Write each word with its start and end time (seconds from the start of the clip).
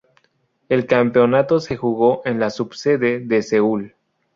El 0.67 0.87
campeonato 0.87 1.59
se 1.59 1.77
jugó 1.77 2.23
en 2.25 2.39
la 2.39 2.49
subsede 2.49 3.19
de 3.19 3.43
Seúl. 3.43 3.93